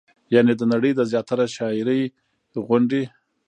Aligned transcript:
يعنې 0.33 0.53
د 0.57 0.61
نړۍ 0.73 0.91
د 0.95 1.01
زياتره 1.11 1.45
شاعرۍ 1.55 2.01
غوندې 2.65 3.03